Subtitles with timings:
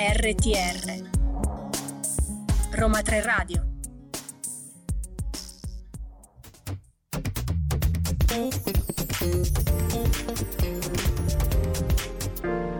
[0.00, 1.10] RTR
[2.70, 3.66] Roma 3 Radio.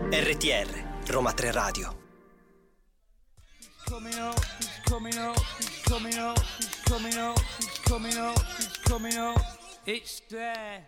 [0.09, 0.67] RTR
[1.07, 1.98] Roma 3 Radio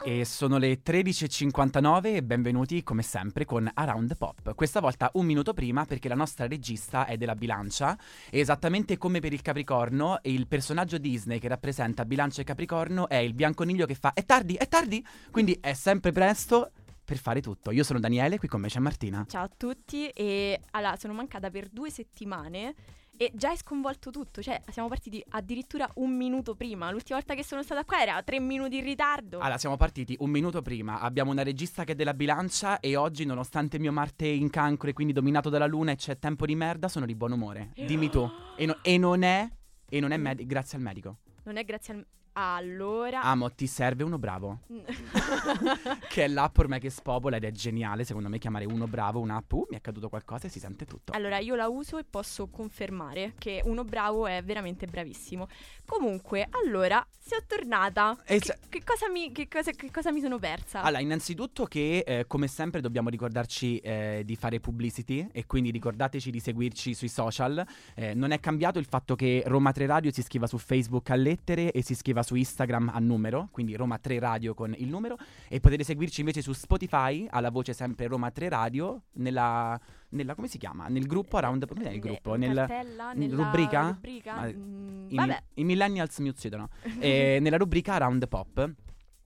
[0.04, 4.53] E sono le 13.59 e benvenuti come sempre con Around Pop.
[4.53, 7.98] Questa volta un minuto prima perché la nostra regista è della bilancia
[8.30, 13.16] e esattamente come per il Capricorno il personaggio Disney che rappresenta bilancia e Capricorno è
[13.16, 16.70] il bianconiglio che fa è tardi, è tardi, quindi è sempre presto
[17.03, 17.72] per fare tutto.
[17.72, 19.25] Io sono Daniele, qui con me c'è Martina.
[19.27, 22.75] Ciao a tutti e allora sono mancata per due settimane
[23.21, 27.44] e già è sconvolto tutto, cioè siamo partiti addirittura un minuto prima, l'ultima volta che
[27.44, 29.38] sono stata qua era tre minuti in ritardo.
[29.38, 33.23] Allora, siamo partiti un minuto prima, abbiamo una regista che è della bilancia e oggi,
[33.23, 36.55] nonostante il mio Marte in cancro e quindi dominato dalla luna e c'è tempo di
[36.55, 37.73] merda, sono di buon umore.
[37.75, 38.27] Dimmi tu.
[38.58, 39.47] E, no- e non è,
[39.88, 41.17] e non è med- grazie al medico.
[41.44, 42.05] Non è grazie al...
[42.42, 43.22] Allora...
[43.22, 44.61] Amo, ti serve uno bravo.
[46.09, 49.53] che è l'app ormai che spopola ed è geniale, secondo me, chiamare uno bravo, un'app,
[49.53, 51.14] uh, mi è accaduto qualcosa e si sente tutto.
[51.14, 55.48] Allora, io la uso e posso confermare che uno bravo è veramente bravissimo.
[55.86, 58.17] Comunque, allora, sono tornata.
[58.25, 60.81] Che, se- che cosa mi, che, cosa, che cosa mi sono persa?
[60.81, 66.31] Allora, innanzitutto che eh, come sempre dobbiamo ricordarci eh, di fare publicity e quindi ricordateci
[66.31, 67.64] di seguirci sui social.
[67.94, 71.16] Eh, non è cambiato il fatto che Roma 3 Radio si scriva su Facebook a
[71.16, 75.17] lettere e si scriva su Instagram a numero, quindi Roma 3 Radio con il numero
[75.47, 79.79] e potete seguirci invece su Spotify alla voce sempre Roma 3 Radio nella,
[80.09, 80.87] nella come si chiama?
[80.87, 82.35] Nel gruppo Around come il gruppo?
[82.35, 83.87] Nel, cartella, nella rubrica?
[83.87, 84.33] rubrica?
[84.35, 86.69] Ma- Mm, i, i millennials mi uccidono.
[86.99, 88.73] Eh, nella rubrica Around Pop.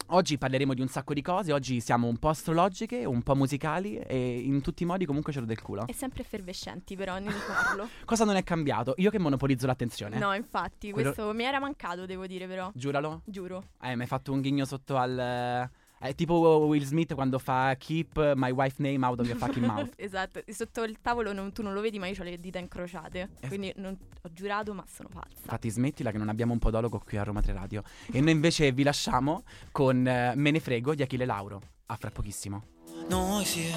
[0.09, 3.97] Oggi parleremo di un sacco di cose, oggi siamo un po' astrologiche, un po' musicali
[3.97, 5.87] e in tutti i modi comunque ce l'ho del culo.
[5.87, 7.89] è sempre effervescenti però, ne parlo.
[8.05, 8.93] Cosa non è cambiato?
[8.97, 10.19] Io che monopolizzo l'attenzione.
[10.19, 12.69] No, infatti, Quello- questo mi era mancato, devo dire però.
[12.75, 13.21] Giuralo?
[13.25, 13.69] Giuro.
[13.81, 15.69] Eh, mi hai fatto un ghigno sotto al...
[16.07, 16.33] È tipo
[16.67, 19.89] Will Smith quando fa Keep my wife name out of your fucking mouth.
[19.97, 23.29] esatto, sotto il tavolo non- tu non lo vedi, ma io ho le dita incrociate.
[23.39, 25.39] Es- Quindi non- ho giurato, ma sono falsa.
[25.41, 27.83] Infatti smettila che non abbiamo un podologo qui a Roma 3 Radio.
[28.11, 31.61] E noi invece vi lasciamo con eh, Me ne frego di Achille Lauro.
[31.87, 32.63] A fra pochissimo.
[33.09, 33.69] Noi sì,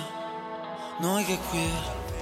[1.01, 2.18] noi che qui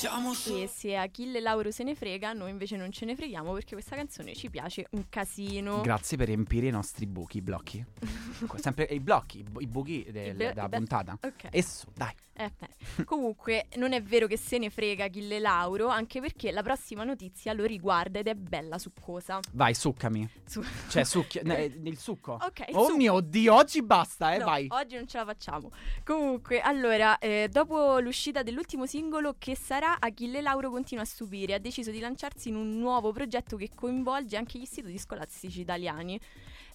[0.00, 0.54] siamo su.
[0.56, 3.96] E se Achille Lauro se ne frega, noi invece non ce ne freghiamo perché questa
[3.96, 5.80] canzone ci piace un casino.
[5.82, 7.84] Grazie per riempire i nostri buchi, i blocchi.
[8.56, 11.18] Sempre i blocchi, i bu- i buchi del- blo- della be- puntata.
[11.22, 11.48] ok.
[11.50, 12.12] E su, dai.
[12.32, 13.04] Eh, beh.
[13.04, 17.52] Comunque, non è vero che se ne frega Achille Lauro, anche perché la prossima notizia
[17.52, 19.40] lo riguarda ed è bella succosa.
[19.52, 20.26] Vai, succami.
[20.46, 22.38] Su- Cioè, succhia, ne- il succo.
[22.40, 22.96] Ok, oh succo.
[22.96, 24.66] mio Dio, oggi basta, eh, No, vai.
[24.70, 25.70] Oggi non ce la facciamo.
[26.02, 31.54] Comunque, allora, eh, dopo l'uscita dell'ultimo singolo, che sarà Achille Lauro continua a stupire.
[31.54, 36.20] Ha deciso di lanciarsi in un nuovo progetto che coinvolge anche gli istituti scolastici italiani.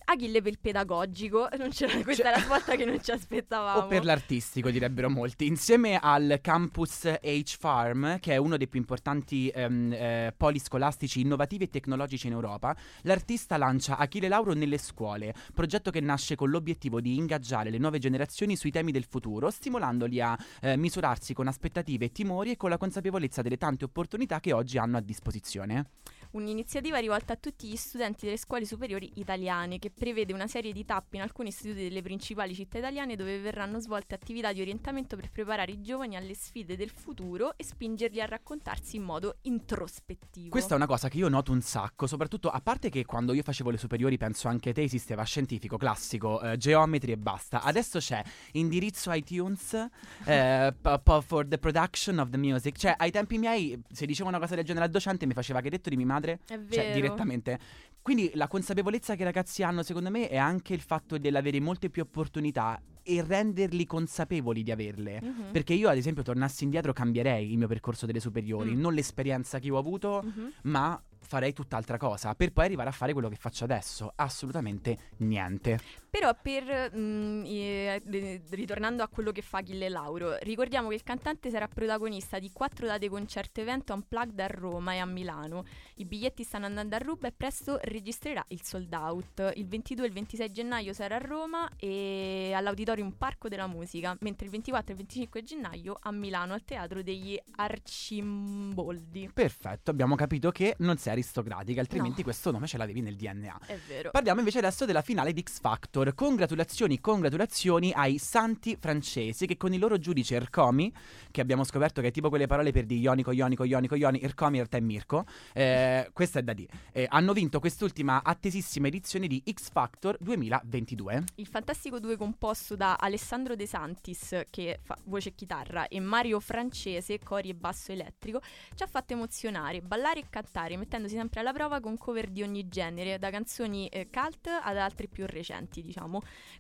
[0.06, 3.86] Achille per il pedagogico, non c'era, questa Cioè- è la svolta che non ci aspettavamo.
[3.86, 5.48] O per l'artistico, direbbero molti.
[5.48, 11.66] Insieme al campus H-Farm, che è uno dei più importanti ehm, eh, poli scolastici innovativi
[11.66, 17.02] e tecnologici in Europa, l'artista lancia Achille Lauro nelle scuole, progetto che nasce con l'obiettivo
[17.02, 22.06] di ingaggiare le nuove generazioni sui temi del futuro, stimolandoli a eh, misurarsi con aspettative
[22.06, 25.90] e timori e con la consapevolezza delle tante opportunità che oggi hanno a disposizione.
[26.36, 30.84] Un'iniziativa rivolta a tutti gli studenti delle scuole superiori italiane che prevede una serie di
[30.84, 35.32] tappe in alcuni istituti delle principali città italiane dove verranno svolte attività di orientamento per
[35.32, 40.50] preparare i giovani alle sfide del futuro e spingerli a raccontarsi in modo introspettivo.
[40.50, 43.42] Questa è una cosa che io noto un sacco, soprattutto a parte che quando io
[43.42, 47.62] facevo le superiori, penso anche te, esisteva scientifico, classico, eh, geometri e basta.
[47.62, 48.22] Adesso c'è
[48.52, 49.74] indirizzo iTunes
[50.26, 52.76] eh, p- p- for the production of the music.
[52.76, 55.70] Cioè, ai tempi miei, se dicevo una cosa del genere al docente, mi faceva che
[55.70, 56.68] detto di mia madre, È vero.
[56.70, 57.60] cioè direttamente.
[58.02, 61.90] Quindi la consapevolezza che i ragazzi hanno, secondo me, è anche il fatto dell'avere molte
[61.90, 65.22] più opportunità e renderli consapevoli di averle.
[65.22, 65.44] Mhm.
[65.52, 68.80] Perché io, ad esempio, tornassi indietro, cambierei il mio percorso delle superiori, Mm.
[68.80, 70.52] non l'esperienza che ho avuto, Mhm.
[70.64, 74.12] ma farei tutt'altra cosa per poi arrivare a fare quello che faccio adesso.
[74.16, 75.80] Assolutamente niente.
[76.16, 81.04] Però per mm, eh, eh, ritornando a quello che fa Achille Lauro, ricordiamo che il
[81.04, 85.66] cantante sarà protagonista di quattro date concerto evento unplugged a Roma e a Milano.
[85.96, 89.52] I biglietti stanno andando a ruba e presto registrerà il sold out.
[89.56, 94.46] Il 22 e il 26 gennaio sarà a Roma e all'Auditorium Parco della Musica, mentre
[94.46, 99.32] il 24 e il 25 gennaio a Milano al Teatro degli Arcimboldi.
[99.34, 102.24] Perfetto, abbiamo capito che non sei aristocratica, altrimenti No.
[102.24, 103.60] questo nome ce l'avevi nel DNA.
[103.66, 104.12] È vero.
[104.12, 106.04] Parliamo invece adesso della finale di X Factor.
[106.14, 110.94] Congratulazioni, congratulazioni lezioni ai santi francesi che con il loro giudice Ercomi,
[111.32, 114.58] che abbiamo scoperto che è tipo quelle parole per di ionico, ionico, ionico, ioni, Ercomi
[114.58, 119.42] realtà è Mirko, eh, questa è da dire, eh, hanno vinto quest'ultima attesissima edizione di
[119.50, 121.24] X Factor 2022.
[121.36, 126.40] Il Fantastico 2 composto da Alessandro De Santis, che fa voce e chitarra, e Mario
[126.40, 128.42] Francese, cori e basso elettrico,
[128.76, 132.68] ci ha fatto emozionare, ballare e cantare, mettendosi sempre alla prova con cover di ogni
[132.68, 135.95] genere, da canzoni eh, cult ad altre più recenti, diciamo.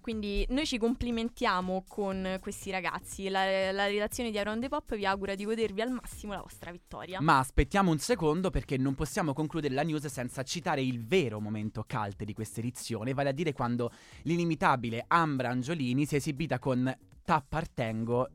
[0.02, 3.30] Quindi noi ci complimentiamo con questi ragazzi.
[3.30, 6.72] La, la redazione di Around the Pop vi augura di godervi al massimo la vostra
[6.72, 7.20] vittoria.
[7.22, 11.86] Ma aspettiamo un secondo perché non possiamo concludere la news senza citare il vero momento
[11.88, 13.92] cult di questa edizione, vale a dire quando
[14.24, 18.30] l'inimitabile Ambra Angiolini si è esibita con T'appartengo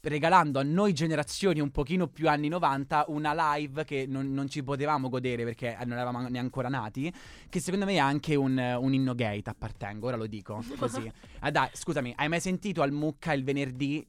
[0.00, 4.62] regalando a noi generazioni un pochino più anni 90 una live che non, non ci
[4.62, 7.12] potevamo godere perché non eravamo neanche ancora nati,
[7.48, 11.10] che secondo me è anche un, un inno gay, t'appartengo, ora lo dico così.
[11.40, 14.06] Ah, dai, scusami, hai mai sentito al Mucca il venerdì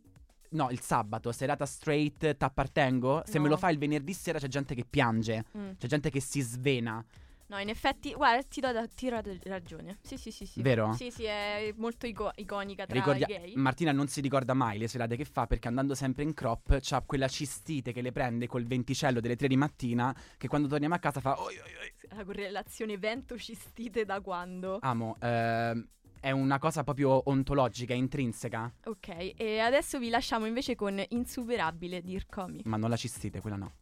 [0.51, 3.21] No, il sabato, serata straight, t'appartengo.
[3.27, 3.43] Se No.
[3.43, 5.69] me lo fai il venerdì sera c'è gente che piange, Mm.
[5.77, 7.05] c'è gente che si svena.
[7.49, 9.97] No, in effetti, guarda, ti do, da- ti do ragione.
[10.03, 10.61] Sì, sì, sì, sì.
[10.61, 10.93] Vero?
[10.93, 13.53] Sì, sì, è molto ico- iconica tra Ricordia- i gay.
[13.55, 17.01] Martina non si ricorda mai le serate che fa perché andando sempre in crop c'ha
[17.01, 20.99] quella cistite che le prende col venticello delle 3 di mattina che quando torniamo a
[20.99, 21.93] casa fa "Oi, oi, oi".
[22.15, 24.77] La correlazione vento-cistite da quando?
[24.81, 25.87] Amo, ehm,
[26.19, 32.11] è una cosa proprio ontologica, intrinseca, Ok, e adesso vi lasciamo invece con Insuperabile di
[32.13, 32.61] Ircomi.
[32.65, 33.73] ma non la cistite, quella no.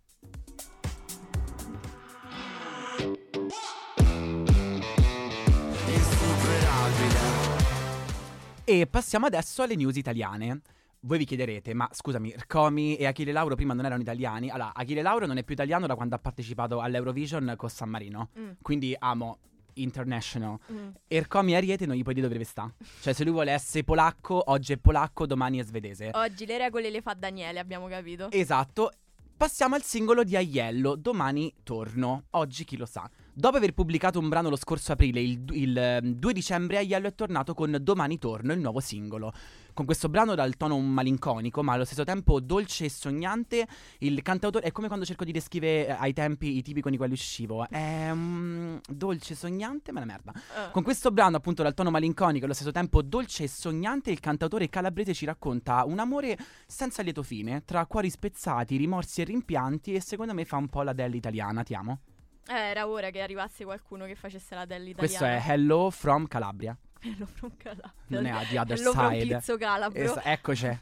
[8.69, 10.59] E passiamo adesso alle news italiane.
[10.99, 14.49] Voi vi chiederete, ma scusami, Comi e Achille Lauro prima non erano italiani?
[14.49, 18.31] Allora, Achille Lauro non è più italiano da quando ha partecipato all'Eurovision con San Marino.
[18.37, 19.37] Mm, Quindi amo
[19.75, 20.57] international.
[20.69, 20.87] mm.
[21.07, 22.69] Ercomi Ariete non gli puoi dire dove sta.
[22.99, 26.09] Cioè, se lui vuole essere polacco, oggi è polacco, domani è svedese.
[26.13, 28.29] Oggi le regole le fa Daniele, abbiamo capito.
[28.31, 28.91] Esatto.
[29.37, 33.09] Passiamo al singolo di Aiello, Domani torno, oggi chi lo sa.
[33.39, 37.13] Dopo aver pubblicato un brano lo scorso aprile, il, il, ehm, 2 dicembre, Aiello è
[37.13, 39.31] tornato con Domani torno, il nuovo singolo.
[39.75, 43.67] Con questo brano dal tono malinconico, ma allo stesso tempo dolce e sognante,
[43.99, 46.97] il cantautore è come quando cerco di descrivere eh, ai tempi i tipi con i
[46.97, 47.67] quali uscivo.
[47.69, 50.33] È mm, dolce, sognante, ma una merda.
[50.33, 54.09] Eh, Con questo brano, appunto, dal tono malinconico e allo stesso tempo dolce e sognante,
[54.09, 56.35] il cantautore calabrese ci racconta un amore
[56.65, 60.81] senza lieto fine, tra cuori spezzati, rimorsi e rimpianti, e secondo me fa un po'
[60.81, 61.61] la Dell italiana.
[61.61, 61.99] Ti amo.
[62.47, 64.97] Era ora che arrivasse qualcuno che facesse la dell'italiana.
[65.17, 66.77] Questo è Hello from Calabria.
[67.01, 67.93] Hello from Calabria.
[68.07, 69.35] Non è The Other Hello from Side.
[69.37, 70.01] Pizzo Calabro.
[70.01, 70.79] Es- eccoci.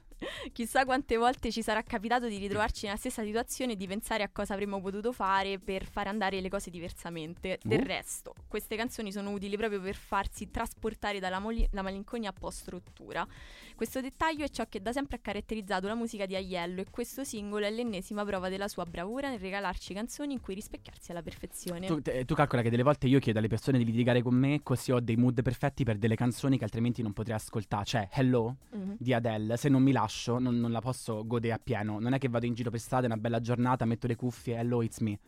[0.53, 4.29] Chissà quante volte ci sarà capitato di ritrovarci nella stessa situazione e di pensare a
[4.31, 7.59] cosa avremmo potuto fare per fare andare le cose diversamente.
[7.63, 7.85] Del Uh.
[7.85, 13.27] resto, queste canzoni sono utili proprio per farsi trasportare dalla moli- malinconia post-rottura.
[13.75, 17.23] Questo dettaglio è ciò che da sempre ha caratterizzato la musica di Aiello e questo
[17.23, 21.85] singolo è l'ennesima prova della sua bravura nel regalarci canzoni in cui rispecchiarsi alla perfezione.
[21.87, 24.61] Tu, te- tu calcola che delle volte io chiedo alle persone di litigare con me,
[24.63, 27.83] così ho dei mood perfetti per delle canzoni che altrimenti non potrei ascoltare.
[27.85, 28.95] Cioè, Hello Mhm.
[28.97, 31.99] di Adele, se non mi lascio, non, non la posso godere appieno.
[31.99, 34.57] Non è che vado in giro per strada, è una bella giornata, metto le cuffie,
[34.57, 35.19] Hello, it's me.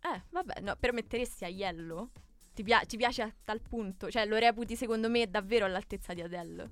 [0.00, 2.10] Eh, vabbè, no, permetteresti Aiello?
[2.52, 4.10] Ti, pia- ti piace a tal punto?
[4.10, 6.70] Cioè, lo reputi secondo me davvero all'altezza di Adele?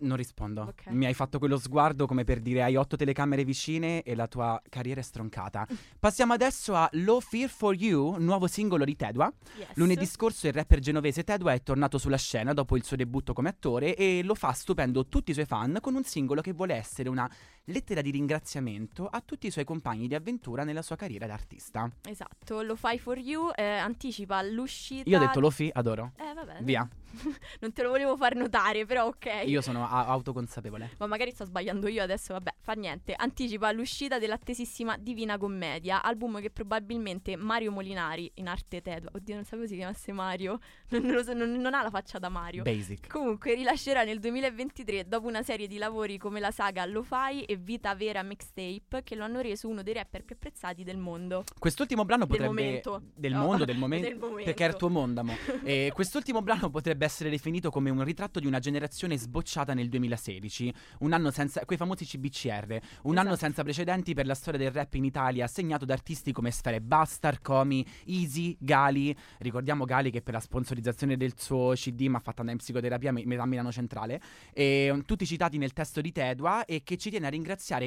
[0.00, 0.62] Non rispondo.
[0.62, 0.86] Ok.
[0.88, 4.60] Mi hai fatto quello sguardo come per dire hai otto telecamere vicine e la tua
[4.68, 5.66] carriera è stroncata.
[5.98, 9.32] Passiamo adesso a Low Fear for You, nuovo singolo di Tedua.
[9.56, 9.68] Yes.
[9.74, 13.50] Lunedì scorso il rapper genovese Tedua è tornato sulla scena dopo il suo debutto come
[13.50, 17.08] attore e lo fa stupendo tutti i suoi fan con un singolo che vuole essere
[17.08, 17.30] una
[17.64, 21.90] lettera di ringraziamento a tutti i suoi compagni di avventura nella sua carriera da artista.
[22.08, 25.08] Esatto, lo fai for you, eh, anticipa l'uscita.
[25.08, 26.12] Io ho detto Lofi, adoro.
[26.16, 26.62] Eh, vabbè.
[26.62, 26.88] Via.
[27.60, 29.42] non te lo volevo far notare, però ok.
[29.46, 30.92] Io sono a- autoconsapevole.
[30.98, 33.14] Ma magari sto sbagliando io adesso, vabbè, fa niente.
[33.16, 39.44] Anticipa l'uscita dell'attesissima Divina Commedia, album che probabilmente Mario Molinari, in arte Tedua, oddio non
[39.44, 40.58] sapevo si chiamasse Mario,
[40.90, 42.62] non, non lo so, non- non ha la faccia da Mario.
[42.62, 43.08] Basic.
[43.08, 47.56] Comunque rilascerà nel 2023 dopo una serie di lavori come la saga Lo Fai e
[47.56, 51.42] Vita Vera Mixtape che lo hanno reso uno dei rapper più apprezzati del mondo.
[51.58, 52.62] Quest'ultimo brano Del potrebbe...
[52.62, 53.02] momento.
[53.12, 54.06] Del No, mondo, del momento.
[54.08, 54.44] del momento.
[54.44, 55.32] Perché è il tuo mondo, amo.
[55.64, 60.72] E quest'ultimo brano potrebbe essere definito come un ritratto di una generazione sbocciata nel 2016,
[61.00, 63.36] un anno senza quei famosi CBCR, un anno Esatto.
[63.46, 67.40] senza precedenti per la storia del rap in Italia, segnato da artisti come Sfere Bastard,
[67.42, 69.12] Comi, Easy, Gali.
[69.38, 73.10] Ricordiamo Gali che per la sponsorizzazione del suo CD mi ha fatto andare in psicoterapia
[73.10, 74.20] a Milano Centrale,
[74.52, 77.38] e, tutti citati nel testo di Tedua e che ci tiene a ringraziare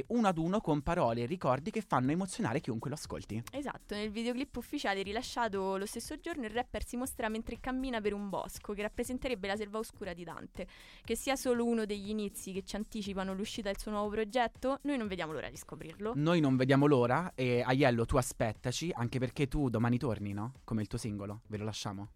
[0.07, 3.43] uno ad uno con parole e ricordi che fanno emozionare chiunque lo ascolti.
[3.51, 8.13] Esatto, nel videoclip ufficiale rilasciato lo stesso giorno il rapper si mostra mentre cammina per
[8.13, 10.67] un bosco che rappresenterebbe la selva oscura di Dante.
[11.03, 14.98] Che sia solo uno degli inizi che ci anticipano l'uscita del suo nuovo progetto, noi
[14.98, 16.13] non vediamo l'ora di scoprirlo.
[16.15, 20.53] Noi non vediamo l'ora e Aiello tu aspettaci, anche perché tu domani torni, no?
[20.63, 22.10] Come il tuo singolo, ve lo lasciamo.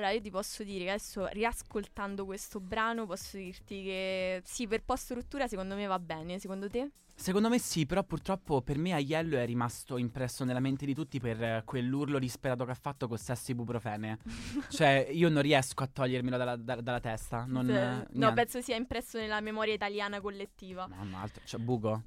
[0.00, 4.82] Allora, io ti posso dire che adesso, riascoltando questo brano, posso dirti che sì, per
[4.82, 6.38] post-rottura secondo me va bene.
[6.38, 6.92] Secondo te?
[7.14, 11.20] Secondo me sì, però purtroppo per me Aiello è rimasto impresso nella mente di tutti
[11.20, 14.20] per quell'urlo disperato che ha fatto con sesso ibuprofene.
[14.70, 17.44] cioè, io non riesco a togliermelo dalla, da- dalla testa.
[17.46, 20.86] Non, Se- eh, no, penso sia impresso nella memoria italiana collettiva.
[20.86, 21.42] No, altro.
[21.44, 22.04] Cioè, Bugo,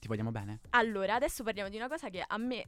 [0.00, 0.60] ti vogliamo bene?
[0.70, 2.64] Allora, adesso parliamo di una cosa che a me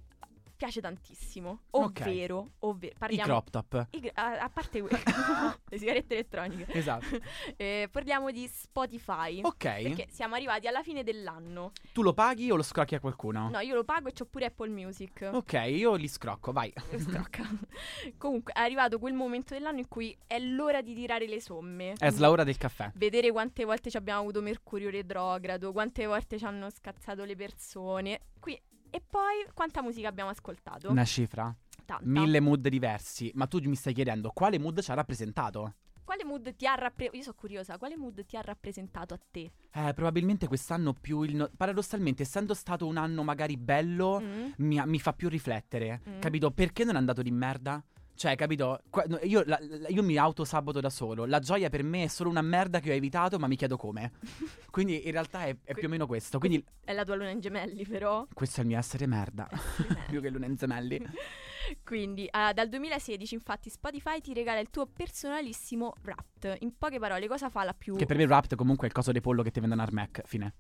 [0.57, 1.61] piace tantissimo.
[1.71, 3.87] Ovvero, ovvero I parliamo crop top.
[3.91, 5.03] i a, a parte que-
[5.69, 6.67] le sigarette elettroniche.
[6.73, 7.05] Esatto.
[7.57, 9.41] Eh, parliamo di Spotify.
[9.43, 11.73] Ok, Perché siamo arrivati alla fine dell'anno.
[11.93, 13.49] tu lo paghi o lo scrocchi a qualcuno?
[13.51, 15.31] No, io lo pago e c'ho pure Apple Music.
[15.33, 16.73] Ok, io li scrocco, vai.
[16.97, 17.49] Scrocca.
[18.19, 21.95] Comunque è arrivato quel momento dell'anno in cui è l'ora di tirare le somme.
[21.99, 22.91] È la ora del caffè.
[22.95, 28.21] Vedere quante volte ci abbiamo avuto Mercurio retrogrado, quante volte ci hanno scazzato le persone.
[28.41, 28.61] Qui-
[28.97, 30.91] e poi quanta musica abbiamo ascoltato?
[30.91, 31.55] Una cifra.
[31.85, 32.03] Tanta.
[32.09, 33.31] Mille mood diversi.
[33.35, 35.75] Ma tu mi stai chiedendo quale mood ci ha rappresentato?
[36.03, 37.17] Quale mood ti ha rappresentato?
[37.17, 39.51] Io sono curiosa, quale mood ti ha rappresentato a te?
[39.73, 41.37] Eh, probabilmente quest'anno più il...
[41.37, 44.51] no- Paradossalmente, essendo stato un anno magari bello, Mm?
[44.59, 46.01] mi, mi fa più riflettere.
[46.09, 46.21] Mm.
[46.21, 46.51] Capito?
[46.53, 47.83] Perché non è andato di merda?
[48.17, 48.81] Cioè, capito?
[49.25, 51.27] Io, la- io mi autosaboto da solo.
[51.27, 54.13] La gioia per me è solo una merda che ho evitato, ma mi chiedo come.
[54.71, 56.39] Quindi in realtà è, è più o meno questo.
[56.39, 58.27] Quindi È la tua luna in gemelli, però.
[58.33, 59.47] questo è il mio essere merda.
[60.09, 61.05] più che Luna in Gemelli.
[61.85, 66.57] Quindi, ah, dal 2016, infatti, Spotify ti regala il tuo personalissimo Wrapped.
[66.61, 67.97] In poche parole, cosa fa la più.
[67.97, 69.93] Che per me il Wrapped comunque è il coso dei pollo che ti vendono al
[69.93, 70.23] Mac.
[70.25, 70.55] Fine.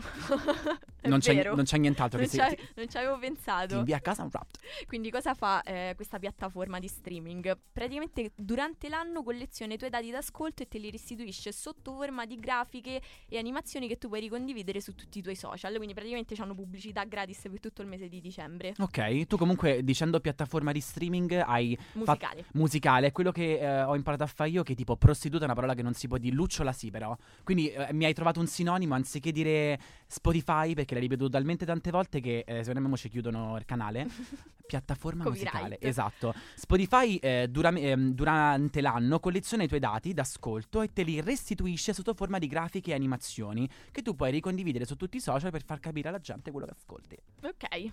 [1.00, 3.76] Non, c'è, non c'è nient'altro Non, che ci- si, ti, non ci avevo ti pensato.
[3.76, 4.58] invia a casa un Wrapped.
[4.86, 7.56] Quindi cosa fa eh, questa piattaforma di streaming?
[7.72, 12.34] Praticamente durante l'anno colleziona i tuoi dati d'ascolto e te li restituisce sotto forma di
[12.34, 15.74] grafiche e animazioni che tu puoi ricondividere su tutti i tuoi social.
[15.76, 18.74] Quindi praticamente hanno pubblicità gratis per tutto il mese di dicembre.
[18.78, 22.44] Ok, tu comunque dicendo piattaforma di streaming hai Musicale.
[22.54, 25.54] musicale, è quello che eh, ho imparato a fare io, che tipo prostituta è una
[25.54, 27.16] parola che non si può dire, lucciola sì però.
[27.44, 31.90] Quindi eh, mi hai trovato un sinonimo anziché dire Spotify, perché l'hai ripetuto talmente tante
[31.90, 34.06] volte che eh, secondo me mo ci chiudono il canale.
[34.68, 36.34] Piattaforma musicale, esatto.
[36.54, 41.94] Spotify eh, dura- ehm, durante l'anno colleziona i tuoi dati d'ascolto e te li restituisce
[41.94, 45.64] sotto forma di grafiche e animazioni che tu puoi ricondividere su tutti i social per
[45.64, 47.16] far capire alla gente quello che ascolti.
[47.44, 47.92] Ok,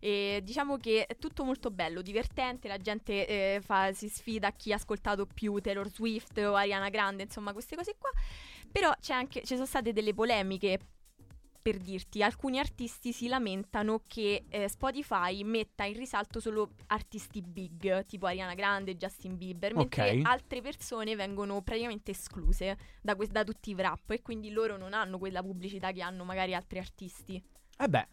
[0.00, 4.52] e diciamo che è tutto molto bello, divertente, la gente eh, fa- si sfida a
[4.52, 8.10] chi ha ascoltato più Taylor Swift o Ariana Grande, insomma queste cose qua,
[8.70, 10.80] però c'è anche, ci sono state delle polemiche.
[11.62, 18.06] Per dirti, alcuni artisti si lamentano che eh, Spotify metta in risalto solo artisti big,
[18.06, 20.20] tipo Ariana Grande Justin Bieber, mentre Ok.
[20.24, 24.94] altre persone vengono praticamente escluse da, que- da tutti i wrap e quindi loro non
[24.94, 27.42] hanno quella pubblicità che hanno magari altri artisti.
[27.76, 28.08] Eh beh,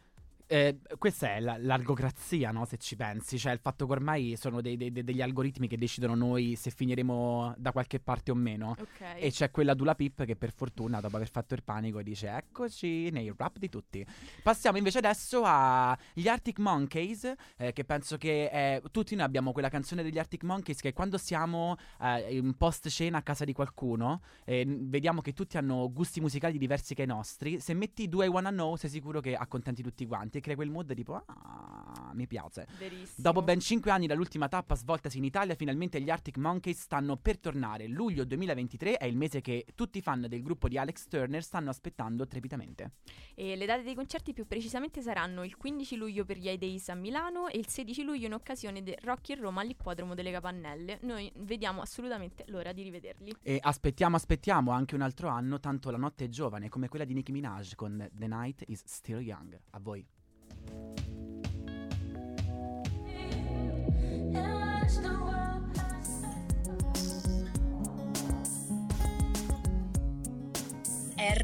[0.48, 2.66] eh, questa è la- l'argocrazia, no?
[2.66, 6.16] Se ci pensi, cioè il fatto che ormai sono dei- dei- degli algoritmi che decidono
[6.16, 8.76] noi se finiremo da qualche parte o meno.
[8.80, 9.02] Ok.
[9.18, 13.10] E c'è quella Dula Pip che per fortuna, dopo aver fatto il panico, dice eccoci
[13.12, 14.06] nei rap di tutti.
[14.42, 19.70] Passiamo invece adesso agli Arctic Monkeys, eh, che penso che è- tutti noi abbiamo quella
[19.70, 24.22] canzone degli Arctic Monkeys che quando siamo eh, in post cena a casa di qualcuno,
[24.46, 28.30] e vediamo che tutti hanno gusti musicali diversi che i nostri, se metti due I
[28.30, 32.28] Wanna Know sei sicuro che accontenti tutti quanti e crea quel mood tipo ah, mi
[32.28, 32.68] piace.
[32.78, 33.16] Verissimo.
[33.16, 37.40] Dopo ben 5 anni dall'ultima tappa svoltasi in Italia, finalmente gli Arctic Monkeys stanno per
[37.40, 37.88] tornare.
[37.88, 41.70] Luglio 2023 è il mese che tutti i fan del gruppo di Alex Turner stanno
[41.70, 42.92] aspettando trepidamente.
[43.36, 46.96] E le date dei concerti più precisamente saranno il 15 luglio per gli Days a
[46.96, 51.00] Milano e il 16 luglio in occasione del Rock in Roma all'ippodromo delle Capannelle.
[51.02, 53.36] Noi vediamo assolutamente l'ora di rivederli.
[53.42, 57.14] E aspettiamo, aspettiamo anche un altro anno, tanto la notte è giovane, come quella di
[57.14, 59.60] Nicki Minaj con The Night is Still Young.
[59.72, 60.06] A voi.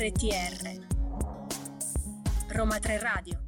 [0.04, 0.86] RTR
[2.50, 3.40] Roma 3 Radio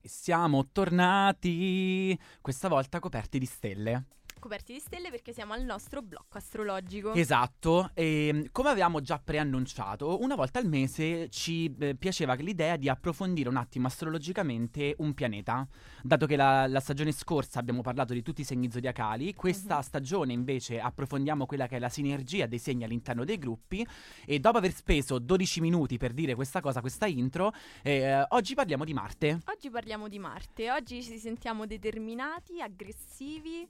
[0.00, 4.04] E siamo tornati, questa volta coperti di stelle.
[4.38, 7.12] Coperti di stelle perché siamo al nostro blocco astrologico.
[7.14, 12.88] Esatto, e come avevamo già preannunciato, una volta al mese ci eh, piaceva l'idea di
[12.88, 15.66] approfondire un attimo astrologicamente un pianeta.
[16.02, 19.82] Dato che la, la stagione scorsa abbiamo parlato di tutti i segni zodiacali, questa Mhm.
[19.82, 23.86] stagione invece approfondiamo quella che è la sinergia dei segni all'interno dei gruppi
[24.24, 27.52] e dopo aver speso 12 minuti per dire questa cosa, questa intro,
[27.82, 29.40] eh, oggi parliamo di Marte.
[29.46, 33.66] Oggi parliamo di Marte, oggi ci sentiamo determinati, aggressivi, eh,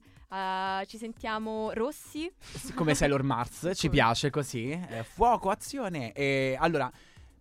[0.86, 2.30] ci sentiamo rossi.
[2.74, 4.70] come Sailor Mars, ci piace così.
[4.70, 6.12] eh, fuoco, azione.
[6.12, 6.90] E allora,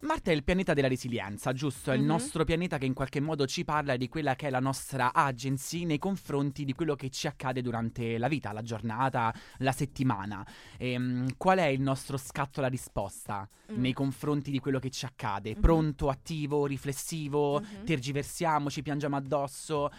[0.01, 1.89] Marte è il pianeta della resilienza, giusto?
[1.91, 2.05] È il Mhm.
[2.07, 5.85] nostro pianeta che in qualche modo ci parla di quella che è la nostra agency
[5.85, 10.45] nei confronti di quello che ci accade durante la vita, la giornata, la settimana.
[10.77, 13.81] Ehm, qual è il nostro scatto alla risposta Mm.
[13.81, 15.55] nei confronti di quello che ci accade?
[15.55, 15.61] Mhm.
[15.61, 17.83] Pronto, attivo, riflessivo, Mhm.
[17.85, 19.89] tergiversiamo, ci piangiamo addosso?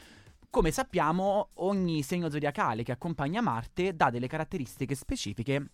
[0.51, 5.71] Come sappiamo, ogni segno zodiacale che accompagna Marte dà delle caratteristiche specifiche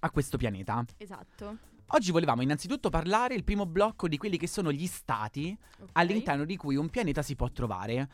[0.00, 0.84] a questo pianeta.
[0.96, 1.56] Esatto.
[1.92, 5.88] Oggi volevamo innanzitutto parlare il primo blocco di quelli che sono gli stati ok.
[5.92, 8.08] all'interno di cui un pianeta si può trovare.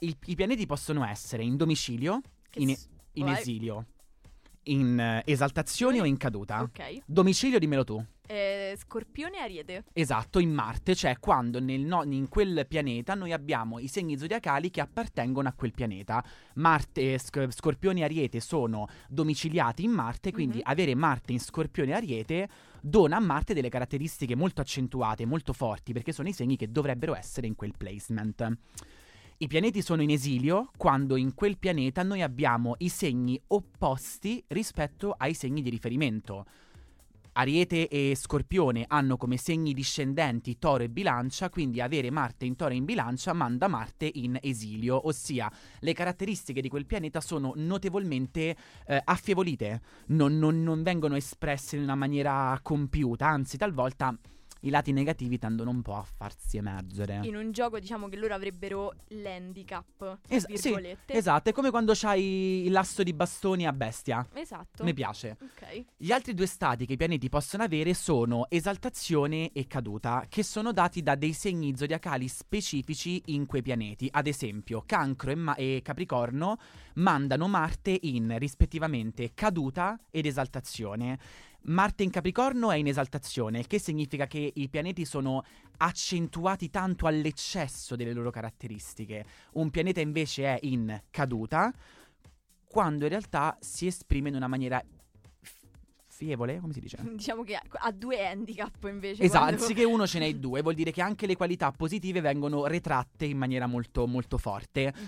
[0.00, 3.86] Il- I pianeti possono essere in domicilio, Che in, s- in esilio,
[4.66, 6.62] in eh, esaltazione o in caduta.
[6.62, 7.02] Ok.
[7.04, 8.04] Domicilio, dimmelo tu.
[8.28, 9.84] Eh, Scorpione e Ariete.
[9.92, 14.68] Esatto, in Marte, cioè quando nel no- in quel pianeta noi abbiamo i segni zodiacali
[14.70, 16.24] che appartengono a quel pianeta.
[16.54, 20.62] Marte, Sc- Scorpione e Ariete sono domiciliati in Marte, quindi Mhm.
[20.64, 22.48] avere Marte in Scorpione e Ariete
[22.80, 27.14] dona a Marte delle caratteristiche molto accentuate, molto forti, perché sono i segni che dovrebbero
[27.14, 28.56] essere in quel placement.
[29.38, 35.14] I pianeti sono in esilio quando in quel pianeta noi abbiamo i segni opposti rispetto
[35.14, 36.46] ai segni di riferimento.
[37.32, 42.70] Ariete e Scorpione hanno come segni discendenti Toro e Bilancia, quindi avere Marte in Toro
[42.70, 48.56] e in Bilancia manda Marte in esilio, ossia le caratteristiche di quel pianeta sono notevolmente
[48.86, 54.18] eh, affievolite, non, non- non vengono espresse in una maniera compiuta, anzi talvolta
[54.66, 57.20] i lati negativi tendono un po' a farsi emergere.
[57.22, 60.74] In un gioco diciamo che loro avrebbero l'handicap, Es- sì.
[61.06, 64.26] Esatto, è come quando c'hai il lasso di bastoni a bestia.
[64.34, 64.82] Esatto.
[64.84, 65.36] Mi piace.
[65.40, 65.84] Ok.
[65.96, 70.72] Gli altri due stati che i pianeti possono avere sono esaltazione e caduta, che sono
[70.72, 74.08] dati da dei segni zodiacali specifici in quei pianeti.
[74.10, 76.58] Ad esempio, Cancro e, Ma- e Capricorno
[76.94, 81.18] mandano Marte in rispettivamente caduta ed esaltazione.
[81.68, 85.42] Marte in Capricorno è in esaltazione, il che significa che i pianeti sono
[85.78, 89.24] accentuati tanto all'eccesso delle loro caratteristiche.
[89.54, 91.72] Un pianeta invece è in caduta,
[92.68, 94.82] quando in realtà si esprime in una maniera
[96.08, 96.98] fievole, come si dice?
[97.14, 99.22] Diciamo che ha- due handicap invece.
[99.24, 102.66] Esatto, quando- anziché uno ce n'hai due, vuol dire che anche le qualità positive vengono
[102.66, 104.92] retratte in maniera molto molto forte.
[104.96, 105.06] Mhm.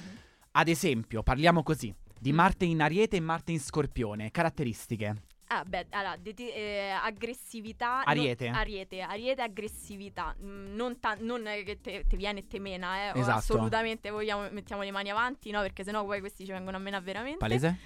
[0.53, 2.35] Ad esempio, parliamo così, di Mm.
[2.35, 5.23] Marte in Ariete e Marte in Scorpione, caratteristiche.
[5.51, 8.05] Ah, beh, allora, deti- eh, aggressività.
[8.05, 8.47] Ariete.
[8.49, 10.35] non- ariete, ariete, aggressività.
[10.43, 13.19] Mm, non, ta- non che te, te viene e te mena, eh.
[13.19, 13.39] Esatto.
[13.39, 15.61] Assolutamente vogliamo, mettiamo le mani avanti, no?
[15.63, 17.39] Perché sennò poi questi ci vengono a menare veramente.
[17.39, 17.79] Palese?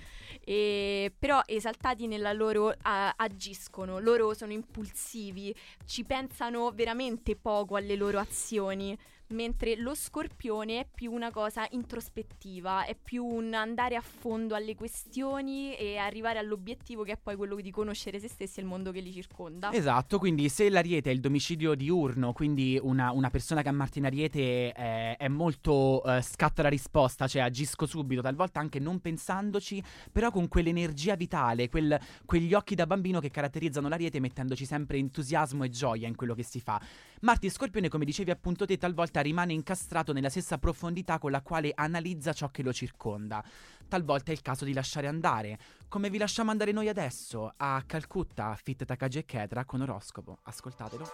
[0.45, 5.55] E- però esaltati nella loro a- agiscono, loro sono impulsivi,
[5.87, 8.97] ci pensano veramente poco alle loro azioni,
[9.33, 14.75] mentre lo scorpione è più una cosa introspettiva, è più un andare a fondo alle
[14.75, 18.93] questioni e arrivare all'obiettivo che è poi quello di conoscere se stessi e il mondo
[18.93, 19.73] che li circonda.
[19.73, 23.99] Esatto, quindi se l'Ariete è il domicilio diurno, quindi una, una persona che ha Marte
[23.99, 29.01] in Ariete è, è molto eh, scatta la risposta, cioè agisco subito, talvolta anche non
[29.01, 34.99] pensandoci, però con quell'energia vitale, quel- quegli occhi da bambino che caratterizzano l'Ariete mettendoci sempre
[34.99, 36.81] entusiasmo e gioia in quello che si fa.
[37.23, 41.41] Marte in Scorpione, come dicevi appunto te, talvolta rimane incastrato nella stessa profondità con la
[41.41, 43.43] quale analizza ciò che lo circonda.
[43.89, 45.59] Talvolta è il caso di lasciare andare,
[45.89, 50.39] come vi lasciamo andare noi adesso a Calcutta, Fit Takagi e Ketra con oroscopo.
[50.43, 51.05] Ascoltatelo.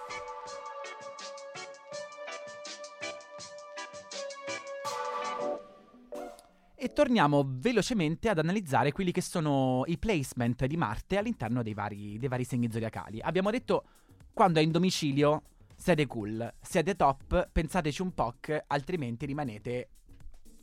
[6.80, 12.18] E torniamo velocemente ad analizzare quelli che sono i placement di Marte all'interno dei vari,
[12.18, 13.20] dei vari segni zodiacali.
[13.20, 13.84] Abbiamo detto
[14.32, 15.42] quando è in domicilio
[15.78, 18.34] siete cool, siete top, pensateci un po',
[18.66, 19.88] altrimenti rimanete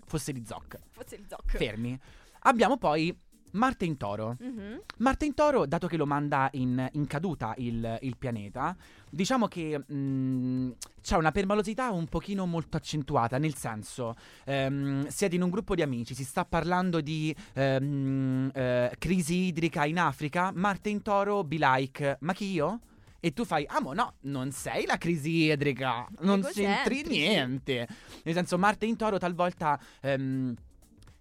[0.06, 0.78] fosse di zoc.
[0.92, 1.58] Forse il zoc.
[1.58, 1.98] Fermi.
[2.42, 3.18] Abbiamo poi
[3.52, 4.36] Marte in Toro.
[4.40, 4.82] Mhm.
[4.98, 8.76] Marte in Toro, dato che lo manda in, in caduta il, il pianeta,
[9.10, 15.42] diciamo che mm, c'è una permalosità un pochino molto accentuata, nel senso, ehm, siete in
[15.42, 20.90] un gruppo di amici, si sta parlando di ehm, eh, crisi idrica in Africa, Marte
[20.90, 22.80] in Toro, be like, ma chi io?
[23.26, 27.88] E tu fai, ah, mo no, non sei la crisi idrica, non c'entri niente.
[28.22, 29.80] Nel senso, Marte in Toro talvolta...
[30.02, 30.54] ehm,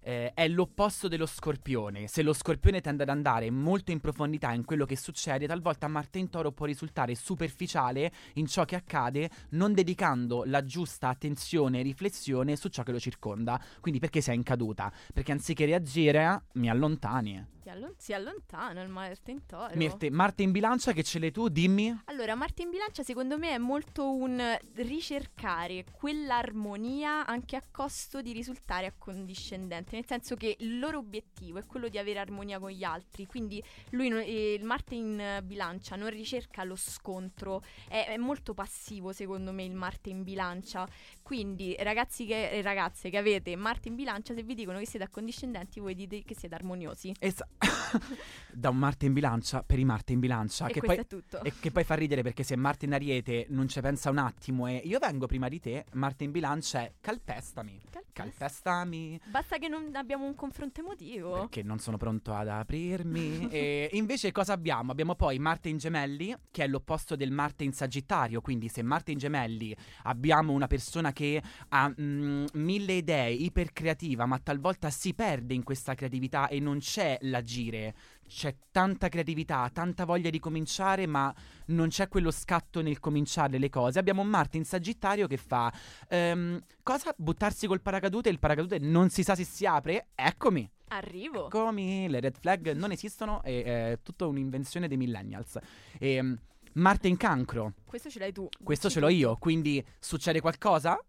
[0.01, 2.05] eh, è l'opposto dello scorpione.
[2.07, 6.19] Se lo scorpione tende ad andare molto in profondità in quello che succede, talvolta Marte
[6.19, 11.81] in toro può risultare superficiale in ciò che accade, non dedicando la giusta attenzione e
[11.81, 13.59] riflessione su ciò che lo circonda.
[13.81, 14.93] Quindi perché sei in caduta?
[15.11, 17.53] Perché anziché reagire, mi allontani.
[17.65, 19.73] Si, allon- si allontana il Marte in toro.
[19.73, 22.03] Marte, Marte in bilancia che ce l'hai tu, dimmi.
[22.05, 24.39] Allora, Marte in bilancia secondo me è molto un
[24.75, 31.65] ricercare quell'armonia anche a costo di risultare accondiscendente, nel senso che il loro obiettivo è
[31.65, 35.95] quello di avere armonia con gli altri, quindi lui, non- eh, il Marte in bilancia
[35.95, 40.87] non ricerca lo scontro, è, è molto passivo secondo me il Marte in bilancia,
[41.25, 45.05] quindi ragazzi che, e ragazze che avete Marte in bilancia, se vi dicono che siete
[45.05, 47.15] accondiscendenti voi dite che siete armoniosi.
[47.17, 47.47] Esa-
[48.53, 50.67] da un Marte in bilancia per i Marte in bilancia.
[50.67, 51.41] e che poi è tutto.
[51.41, 54.67] E che poi fa ridere perché se Marte in Ariete non ci pensa un attimo
[54.67, 57.81] e io vengo prima di te, Marte in bilancia è calpestami.
[57.89, 58.13] Calpesta.
[58.13, 59.19] Calpestami.
[59.25, 61.31] Basta che non abbiamo un confronto emotivo.
[61.39, 63.49] Perché non sono pronto ad aprirmi.
[63.49, 64.91] e invece cosa abbiamo?
[64.91, 68.41] Abbiamo poi Marte in gemelli, che è l'opposto del Marte in Sagittario.
[68.41, 74.37] Quindi se Marte in gemelli abbiamo una persona che ha mm, mille idee, ipercreativa, ma
[74.37, 77.95] talvolta si perde in questa creatività e non c'è l'agire.
[78.27, 81.33] C'è tanta creatività, tanta voglia di cominciare, ma
[81.67, 83.97] non c'è quello scatto nel cominciare le cose.
[83.97, 85.71] Abbiamo Marte in Sagittario che fa
[86.09, 87.13] ehm, cosa?
[87.17, 90.07] Buttarsi col paracadute e il paracadute non si sa se si apre?
[90.15, 90.69] Eccomi.
[90.89, 91.47] Arrivo.
[91.47, 95.57] Eccomi, le red flag non esistono, è, è tutta un'invenzione dei millennials.
[95.97, 96.37] E,
[96.75, 98.49] Marte in cancro, Questo ce l'hai tu.
[98.61, 100.99] questo ce l'ho io, quindi succede qualcosa?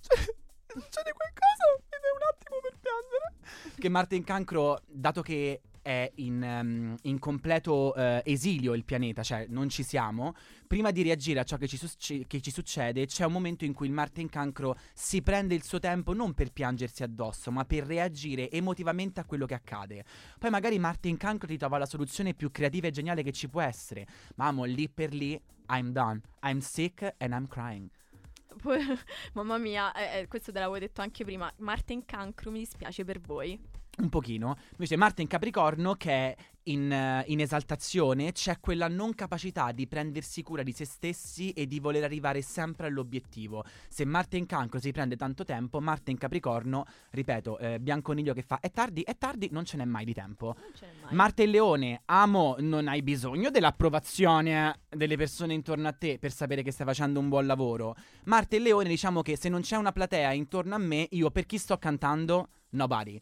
[0.00, 0.36] Succede,
[0.68, 1.64] succede qualcosa?
[1.90, 3.80] Mi dai un attimo per piangere.
[3.80, 9.22] Che Marte in cancro, dato che è in, ehm, in completo eh, esilio il pianeta,
[9.22, 10.34] cioè non ci siamo,
[10.66, 13.74] prima di reagire a ciò che ci, succe- che ci succede, c'è un momento in
[13.74, 17.64] cui il Marte in cancro si prende il suo tempo non per piangersi addosso, ma
[17.64, 20.04] per reagire emotivamente a quello che accade.
[20.38, 23.48] Poi magari Marte in cancro ti trova la soluzione più creativa e geniale che ci
[23.48, 24.06] può essere.
[24.36, 26.20] Ma amo, lì per lì, I'm done.
[26.42, 27.88] I'm sick and I'm crying.
[29.32, 31.52] Mamma mia, eh, eh, questo te l'avevo detto anche prima.
[31.58, 33.58] Marte in cancro, mi dispiace per voi.
[33.98, 34.56] Un pochino.
[34.70, 39.86] Invece Marte in Capricorno che è in, eh, in esaltazione c'è quella non capacità di
[39.86, 43.64] prendersi cura di se stessi e di voler arrivare sempre all'obiettivo.
[43.88, 48.42] Se Marte in Cancro si prende tanto tempo, Marte in Capricorno, ripeto, eh, Bianconiglio che
[48.42, 50.56] fa è tardi, è tardi, non ce n'è mai di tempo.
[51.02, 51.14] Mai.
[51.14, 56.62] Marte in Leone, amo, non hai bisogno dell'approvazione delle persone intorno a te per sapere
[56.62, 57.94] che stai facendo un buon lavoro.
[58.24, 61.44] Marte in Leone, diciamo che se non c'è una platea intorno a me, io per
[61.44, 62.48] chi sto cantando?
[62.70, 63.20] Nobody.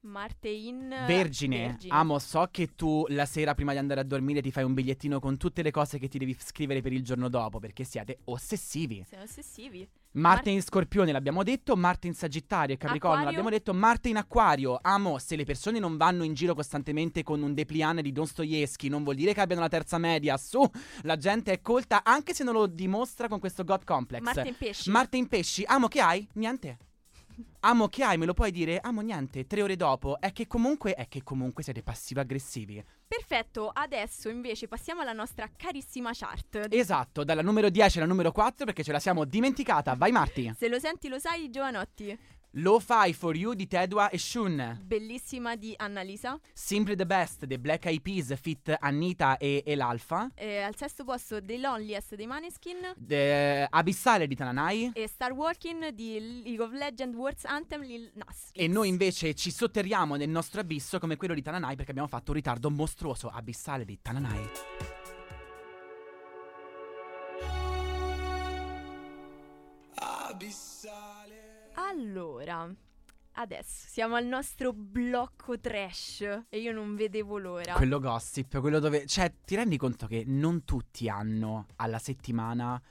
[0.00, 1.92] Marte in Vergine, Vergine.
[1.92, 5.18] amo, so che tu la sera prima di andare a dormire ti fai un bigliettino
[5.18, 9.04] con tutte le cose che ti devi scrivere per il giorno dopo, perché siete ossessivi.
[9.08, 9.88] Siamo ossessivi.
[10.12, 13.36] Marte in Scorpione l'abbiamo detto, Marte in Sagittario e Capricorno Acquario?
[13.36, 14.78] l'abbiamo detto, Marte in Acquario.
[14.80, 19.02] Amo, se le persone non vanno in giro costantemente con un Deplian di Dostoevsky, non
[19.02, 20.36] vuol dire che abbiano la terza media.
[20.36, 20.68] Su,
[21.02, 24.22] la gente è colta anche se non lo dimostra con questo God Complex.
[24.22, 24.90] Marte in pesci.
[24.90, 26.26] Marte in pesci, amo che hai?
[26.34, 26.78] Niente.
[27.60, 28.78] Amo che hai, me lo puoi dire?
[28.80, 30.18] Amo niente, tre ore dopo.
[30.20, 32.84] È che comunque, è che comunque siete passivo-aggressivi.
[33.06, 36.66] Perfetto, adesso invece passiamo alla nostra carissima chart.
[36.70, 39.94] Esatto, dalla numero 10 alla numero 4 perché ce la siamo dimenticata.
[39.94, 40.52] Vai Marti.
[40.56, 42.18] Se lo senti lo sai, Giovanotti.
[42.52, 44.80] Lo Fi for You di Tedua e Shun.
[44.82, 46.38] Bellissima di Annalisa.
[46.54, 50.30] Simply the Best dei Black Eyed Peas fit Anita e, e l'Alfa.
[50.34, 52.94] Eh, al sesto posto The Loneliest dei Maneskin.
[52.96, 54.92] The Abissale di Tananai.
[54.94, 58.48] E Star Walking di League of Legends Words Anthem Lil Nas.
[58.52, 62.30] E noi invece ci sotterriamo nel nostro abisso come quello di Tananai perché abbiamo fatto
[62.30, 63.28] un ritardo mostruoso.
[63.28, 64.48] Abissale di Tananai.
[71.80, 72.68] Allora,
[73.34, 77.74] adesso siamo al nostro blocco trash e io non vedevo l'ora.
[77.74, 79.06] Quello gossip, quello dove...
[79.06, 82.82] Cioè, ti rendi conto che non tutti hanno alla settimana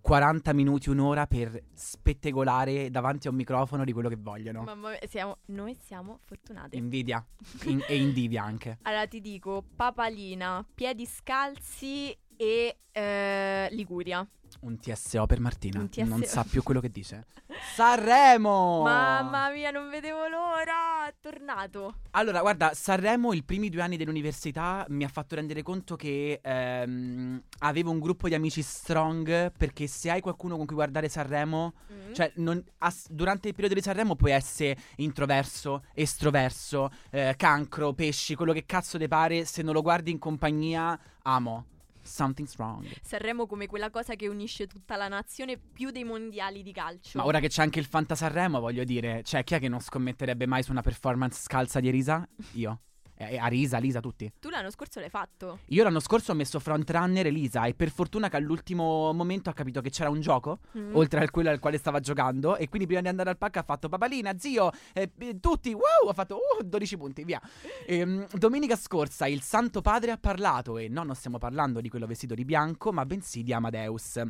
[0.00, 4.62] 40 minuti, un'ora per spettegolare davanti a un microfono di quello che vogliono.
[4.62, 6.76] Mamma mia, siamo- noi siamo fortunati.
[6.76, 7.24] Invidia
[7.64, 8.78] In- e invidia anche.
[8.82, 14.26] Allora ti dico, papalina, piedi scalzi e eh, Liguria.
[14.60, 15.80] Un TSO per Martina.
[15.80, 16.04] Un TSO.
[16.04, 17.26] Non sa più quello che dice.
[17.74, 18.82] Sanremo!
[18.82, 21.06] Mamma mia, non vedevo l'ora!
[21.08, 21.96] È tornato.
[22.12, 27.42] Allora, guarda, Sanremo, i primi due anni dell'università mi ha fatto rendere conto che ehm,
[27.58, 29.50] avevo un gruppo di amici strong.
[29.56, 32.12] Perché se hai qualcuno con cui guardare Sanremo, Mm.
[32.14, 38.34] cioè, non- ass- durante il periodo di Sanremo puoi essere introverso, estroverso, eh, cancro, pesci,
[38.36, 39.44] quello che cazzo ti pare.
[39.44, 41.66] Se non lo guardi in compagnia, amo.
[42.04, 42.86] Something's wrong.
[43.02, 47.18] Sanremo come quella cosa che unisce tutta la nazione più dei mondiali di calcio.
[47.18, 49.80] Ma ora che c'è anche il Fanta Sanremo, voglio dire, cioè chi è che non
[49.80, 52.26] scommetterebbe mai su una performance scalza di Arisa?
[52.52, 52.80] Io.
[53.16, 54.30] Eh, Arisa, Lisa, tutti.
[54.40, 55.60] Tu l'anno scorso l'hai fatto.
[55.66, 59.80] Io l'anno scorso ho messo frontrunner Elisa e per fortuna che all'ultimo momento ha capito
[59.80, 60.94] che c'era un gioco, Mm.
[60.96, 63.62] oltre a quello al quale stava giocando, e quindi prima di andare al palco ha
[63.62, 67.40] fatto papalina, zio, eh, eh, tutti, wow, ha fatto uh, 12 punti, via.
[67.86, 72.06] Ehm, domenica scorsa il Santo Padre ha parlato, e no, non stiamo parlando di quello
[72.06, 74.20] vestito di bianco, ma bensì di Amadeus.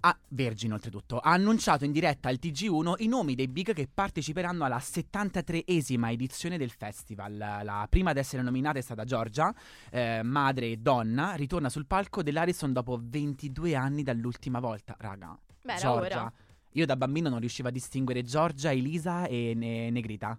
[0.00, 4.64] Ah, Vergine oltretutto, ha annunciato in diretta al TG1 i nomi dei big che parteciperanno
[4.64, 7.36] alla 73esima edizione del festival.
[7.36, 9.52] La prima ad essere nominata è stata Giorgia,
[9.90, 14.94] eh, madre e donna, ritorna sul palco dell'Arison dopo 22 anni dall'ultima volta.
[14.98, 16.20] Raga, Beh, Giorgia.
[16.20, 16.32] ora.
[16.72, 20.38] Io da bambino non riuscivo a distinguere Giorgia, Elisa e Ne- Negrita.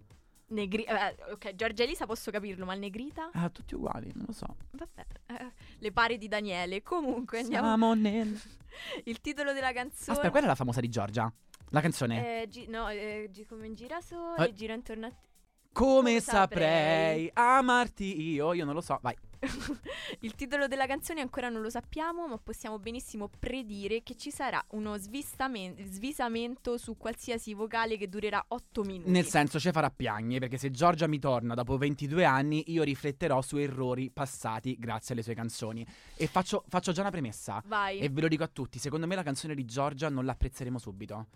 [0.50, 3.30] Negri- eh, ok, Giorgia Elisa posso capirlo, ma il Negrita?
[3.34, 4.48] Ah, tutti uguali, non lo so.
[4.72, 6.82] Vabbè, eh, le pari di Daniele.
[6.82, 7.68] Comunque andiamo.
[7.68, 8.40] Siamo nel...
[9.06, 10.12] Il titolo della canzone.
[10.12, 11.32] Aspetta, quella è la famosa di Giorgia.
[11.70, 12.42] La canzone.
[12.44, 14.54] Eh, gi- no, eh, gi- come in girasole, Eh.
[14.54, 15.28] gira intorno a te.
[15.72, 18.54] Come saprei saprei amarti io?
[18.54, 19.16] Io non lo so, vai.
[20.22, 24.64] Il titolo della canzone ancora non lo sappiamo, ma possiamo benissimo predire che ci sarà
[24.72, 29.10] uno svistamen- svisamento su qualsiasi vocale che durerà 8 minuti.
[29.10, 33.42] Nel senso, ci farà piagne, perché se Giorgia mi torna dopo 22 anni, io rifletterò
[33.42, 35.86] su errori passati grazie alle sue canzoni.
[36.16, 37.62] E faccio, faccio già una premessa.
[37.66, 38.00] Vai.
[38.00, 41.28] E ve lo dico a tutti, secondo me la canzone di Giorgia non l'apprezzeremo subito.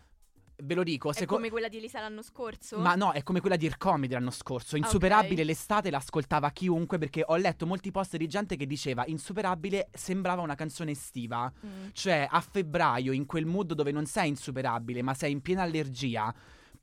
[0.55, 2.77] Ve lo dico, È come quella di Elisa l'anno scorso?
[2.77, 4.77] Ma no, è come quella di Ircomi dell'anno scorso.
[4.77, 5.47] Insuperabile ok.
[5.47, 10.55] l'estate l'ascoltava chiunque perché ho letto molti post di gente che diceva Insuperabile sembrava una
[10.55, 11.51] canzone estiva.
[11.65, 11.87] Mm.
[11.91, 16.33] Cioè, a febbraio, in quel mood dove non sei insuperabile, ma sei in piena allergia,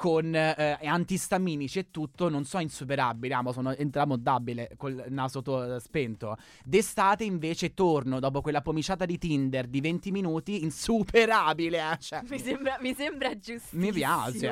[0.00, 6.38] con eh, antistaminici e tutto, non so insuperabile, amo, sono intramodabile col naso to- spento.
[6.64, 12.38] D'estate invece torno dopo quella pomiciata di Tinder di 20 minuti, insuperabile, eh, cioè, Mi
[12.38, 13.82] sembra, mi sembra giustissimo.
[13.82, 14.50] mi piace.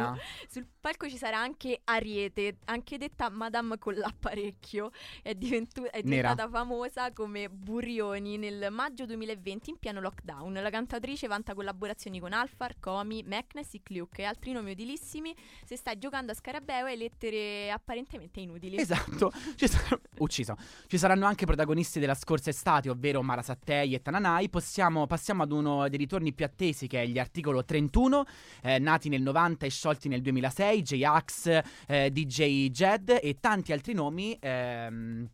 [0.50, 4.90] Sul palco ci sarà anche Ariete, anche detta Madame con l'apparecchio.
[5.22, 6.32] È, diventu- è Nera.
[6.34, 10.52] diventata famosa come Burioni nel maggio 2020 in pieno lockdown.
[10.52, 15.36] La cantatrice vanta collaborazioni con Alfar, Comi, Meknes, Ikliuk e altri nomi utilissimi.
[15.64, 18.76] Se stai giocando a Scarabeo hai lettere apparentemente inutili.
[18.78, 20.56] Esatto, ci sar- ucciso.
[20.86, 24.48] Ci saranno anche protagonisti della scorsa estate, ovvero Mara Sattei e Tananai.
[24.48, 28.24] Possiamo, passiamo ad uno dei ritorni più attesi, che è gli articolo 31,
[28.62, 33.92] eh, nati nel 90 e sciolti nel 2006, J-Ax, eh, DJ Jed e tanti altri
[33.94, 34.36] nomi.
[34.40, 35.28] ehm,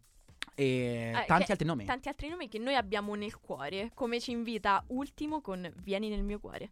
[0.56, 1.84] e Eh, tanti altri nomi.
[1.84, 6.22] Tanti altri nomi che noi abbiamo nel cuore, come ci invita Ultimo con Vieni nel
[6.22, 6.70] mio cuore.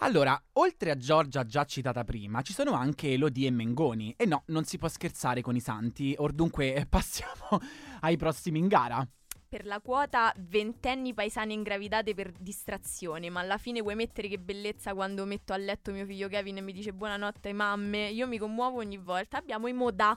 [0.00, 4.14] Allora, oltre a Giorgia già citata prima, ci sono anche Elodie e Mengoni.
[4.16, 6.14] E no, non si può scherzare con i santi.
[6.18, 7.60] Or dunque eh, passiamo
[8.00, 9.06] ai prossimi in gara.
[9.48, 14.94] Per la quota ventenni paesane ingravidate per distrazione, ma alla fine vuoi mettere che bellezza
[14.94, 18.10] quando metto a letto mio figlio Kevin e mi dice buonanotte mamme?
[18.10, 19.38] Io mi commuovo ogni volta.
[19.38, 20.16] Abbiamo i Modà.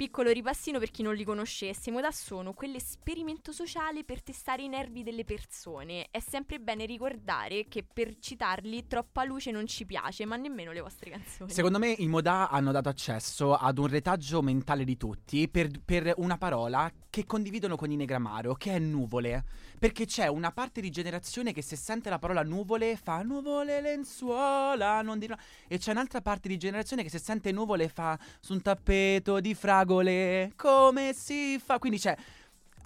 [0.00, 4.68] Piccolo ripassino per chi non li conoscesse, i Modà sono quell'esperimento sociale per testare i
[4.68, 6.06] nervi delle persone.
[6.10, 10.80] È sempre bene ricordare che per citarli troppa luce non ci piace, ma nemmeno le
[10.80, 11.50] vostre canzoni.
[11.50, 16.14] Secondo me i Modà hanno dato accesso ad un retaggio mentale di tutti per, per
[16.16, 19.44] una parola che condividono con i Negramaro, che è nuvole.
[19.80, 25.00] Perché c'è una parte di generazione che se sente la parola nuvole fa nuvole lenzuola,
[25.00, 25.34] non dirò.
[25.68, 29.54] E c'è un'altra parte di generazione che se sente nuvole fa su un tappeto di
[29.54, 31.78] fragole, come si fa?
[31.78, 32.14] Quindi c'è...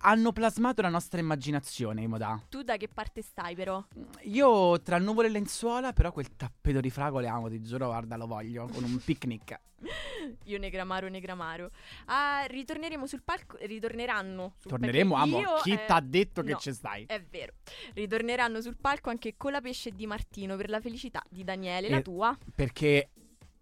[0.07, 2.39] Hanno plasmato la nostra immaginazione i Modà.
[2.51, 3.83] Tu da che parte stai però?
[4.25, 8.27] Io tra nuvole e lenzuola, però quel tappeto di fragole amo, ti giuro, guarda, lo
[8.27, 9.59] voglio, con un picnic.
[10.45, 11.71] Io Negramaro, Negramaro.
[12.07, 13.57] Ah, ritorneremo sul palco.
[13.63, 14.57] Ritorneranno.
[14.59, 15.41] sul Torneremo, amo.
[15.41, 17.05] io, Chi eh, t'ha detto che no, ci stai?
[17.07, 17.55] È vero.
[17.95, 22.39] Ritorneranno sul palco anche Colapesce di Martino per la felicità di Daniele, Eh, la tua.
[22.55, 23.09] Perché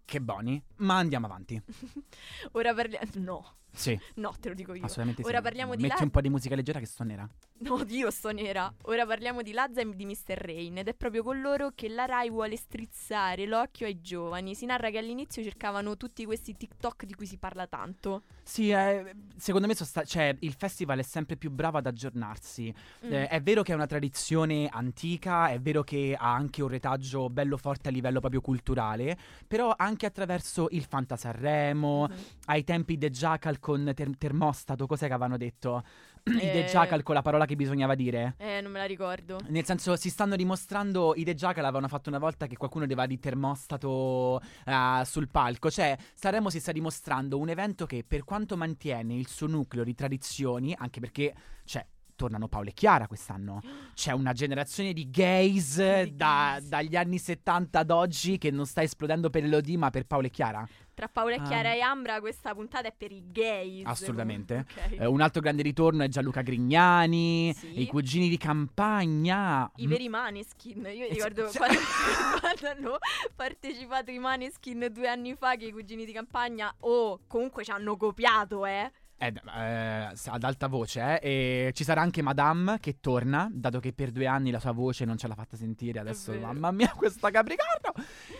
[0.03, 1.61] che boni, ma andiamo avanti.
[2.51, 3.05] Ora parliamo.
[3.15, 4.83] No, Sì, no, te lo dico io.
[4.83, 5.27] assolutamente sì.
[5.27, 7.27] Ora parliamo di Metti un po' di musica leggera che sto nera.
[7.63, 8.71] No, Dio, sto nera.
[8.83, 10.35] Ora parliamo di Lazza e di Mr.
[10.35, 10.79] Rain.
[10.79, 14.53] Ed è proprio con loro che la Rai vuole strizzare l'occhio ai giovani.
[14.53, 18.23] Si narra che all'inizio cercavano tutti questi TikTok di cui si parla tanto.
[18.43, 22.73] Sì, eh, secondo me sosta- cioè, il festival è sempre più bravo ad aggiornarsi.
[23.05, 23.13] Mm.
[23.13, 27.29] Eh, è vero che è una tradizione antica, è vero che ha anche un retaggio
[27.29, 32.15] bello forte a livello proprio culturale, però anche attraverso il Fanta Sanremo, Mhm.
[32.47, 35.81] ai tempi The Jackal con Ter- Termostato, cos'è che avevano detto?
[36.33, 36.67] Eh.
[36.69, 38.35] Jackal con la parola che bisognava dire?
[38.37, 39.39] Eh, non me la ricordo.
[39.47, 41.13] Nel senso, si stanno dimostrando.
[41.15, 45.69] I The Jackal avevano fatto una volta che qualcuno aveva di termostato eh, sul palco.
[45.69, 49.93] Cioè, Sanremo si sta dimostrando un evento che, per quanto mantiene il suo nucleo di
[49.95, 51.33] tradizioni, anche perché,
[51.65, 51.85] cioè.
[52.15, 53.59] Tornano Paolo e Chiara quest'anno.
[53.95, 59.31] C'è una generazione di gays da- dagli anni 70 ad oggi che non sta esplodendo
[59.31, 60.65] per Elodie, ma per Paolo e Chiara.
[60.93, 61.43] Tra Paola e Ah.
[61.43, 63.85] Chiara e Ambra questa puntata è per i gays.
[63.85, 64.65] Assolutamente.
[64.69, 64.99] Ok.
[64.99, 67.81] Eh, un altro grande ritorno è Gianluca Grignani, Sì.
[67.81, 69.71] i cugini di campagna.
[69.77, 71.57] I veri Maneskin, io Eh, ricordo sì.
[71.57, 71.79] quando,
[72.39, 72.97] quando hanno
[73.35, 77.97] partecipato i Maneskin due anni fa che i cugini di campagna, oh, comunque ci hanno
[77.97, 78.91] copiato, eh.
[79.17, 81.67] Eh, eh, ad alta voce, eh.
[81.67, 85.05] E ci sarà anche Madame che torna, dato che per due anni la sua voce
[85.05, 85.99] non ce l'ha fatta sentire.
[85.99, 87.93] Adesso, mamma mia, questa Capricorno!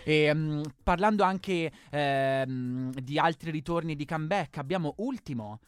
[0.03, 5.59] E mm, parlando anche ehm, di altri ritorni di comeback, abbiamo Ultimo.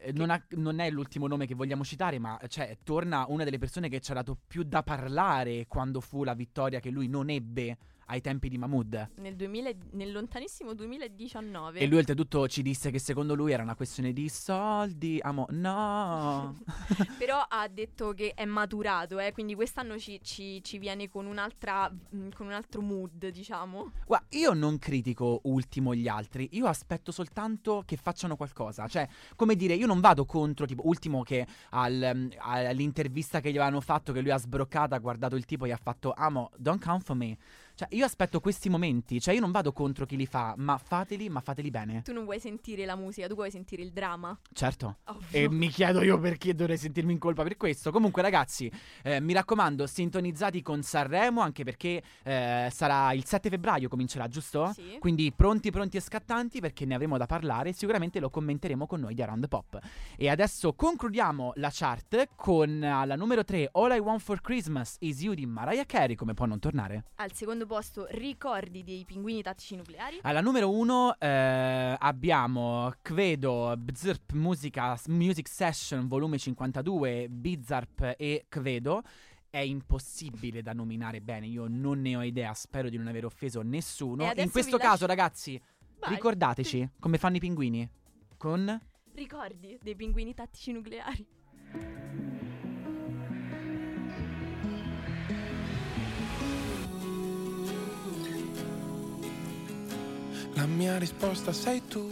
[0.00, 3.58] Eh, Non, ha- non è l'ultimo nome che vogliamo citare, ma cioè, torna una delle
[3.58, 7.30] persone che ci ha dato più da parlare quando fu la vittoria che lui non
[7.30, 9.10] ebbe ai tempi di Mahmood.
[9.16, 11.80] Nel, 2000 nel lontanissimo 2019.
[11.80, 15.18] E lui oltretutto ci disse che secondo lui era una questione di soldi.
[15.22, 16.56] Amo, no.
[17.18, 21.90] Però ha detto che è maturato, eh, quindi quest'anno ci, ci- ci viene con un'altra
[21.90, 23.92] mm, con un altro mood, diciamo.
[24.06, 28.86] Guarda, io non critico ultimo gli altri, io aspetto soltanto che facciano qualcosa.
[28.86, 33.56] Cioè, come dire, io non vado contro, tipo, ultimo che al, um, all'intervista che gli
[33.56, 36.50] avevano fatto, che lui ha sbroccato, ha guardato il tipo e gli ha fatto, amo,
[36.56, 37.36] don't count for me.
[37.76, 41.28] Cioè, io aspetto questi momenti, cioè io non vado contro chi li fa, ma fateli,
[41.28, 42.02] ma fateli bene.
[42.02, 44.38] Tu non vuoi sentire la musica, tu vuoi sentire il dramma.
[44.52, 44.98] Certo.
[45.06, 45.26] Ovvio.
[45.30, 47.90] E mi chiedo io perché dovrei sentirmi in colpa per questo.
[47.90, 48.70] Comunque, ragazzi,
[49.02, 54.70] eh, mi raccomando, sintonizzati con Sanremo, anche perché eh, sarà il 7 febbraio, comincerà, giusto?
[54.72, 54.98] Sì.
[55.00, 57.72] Quindi pronti, pronti e scattanti perché ne avremo da parlare.
[57.72, 59.80] Sicuramente lo commenteremo con noi di Around the Pop.
[60.16, 65.20] E adesso concludiamo la chart con la numero 3, All I Want for Christmas is
[65.22, 66.14] You di Mariah Carey.
[66.14, 67.06] Come può non tornare?
[67.16, 70.18] Al secondo posto ricordi dei pinguini tattici nucleari.
[70.22, 79.02] Alla numero 1 abbiamo Kvedo, Bzirp Musica, Music Session volume 52, Bizarp e Kvedo.
[79.48, 83.62] È impossibile da nominare bene, io non ne ho idea, spero di non aver offeso
[83.62, 84.32] nessuno.
[84.34, 85.60] In questo caso, lascio- ragazzi,
[86.00, 86.10] Vai.
[86.10, 87.88] ricordateci come fanno i pinguini.
[88.36, 88.80] Con
[89.14, 91.26] Ricordi dei pinguini tattici nucleari.
[100.56, 102.08] La mia risposta sei tu.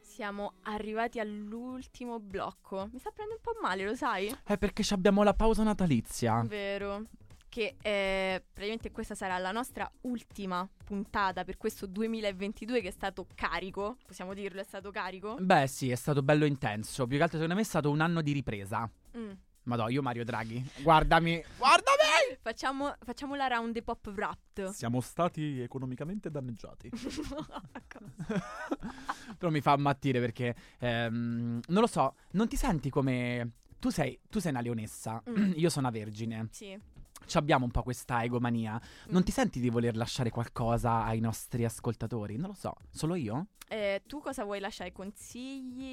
[0.00, 2.88] Siamo arrivati all'ultimo blocco.
[2.90, 4.34] Mi sta prendendo un po' male, lo sai?
[4.42, 6.42] È perché ci abbiamo la pausa natalizia.
[6.46, 7.02] Vero.
[7.48, 13.26] Che eh, praticamente questa sarà la nostra ultima puntata per questo 2022 che è stato
[13.34, 13.96] carico.
[14.06, 15.36] Possiamo dirlo, è stato carico?
[15.38, 17.06] Beh, sì, è stato bello intenso.
[17.06, 18.90] Più che altro, secondo me, è stato un anno di ripresa.
[19.16, 19.30] Mm.
[19.68, 20.64] Madò, io Mario Draghi.
[20.80, 21.96] Guardami, guardami!
[22.40, 24.68] Facciamo, facciamo la round the pop wrapped.
[24.70, 26.90] Siamo stati economicamente danneggiati.
[29.36, 34.18] Però mi fa ammattire perché ehm, non lo so, non ti senti come tu sei,
[34.28, 35.52] tu sei una leonessa, Mm.
[35.56, 36.48] io sono una vergine.
[36.50, 36.78] sì.
[37.26, 38.80] Ci abbiamo un po' questa egomania.
[39.08, 39.24] Non Mm.
[39.24, 42.36] ti senti di voler lasciare qualcosa ai nostri ascoltatori?
[42.36, 43.48] Non lo so, solo io?
[43.70, 44.92] Eh, tu cosa vuoi lasciare?
[44.92, 45.84] Consigli?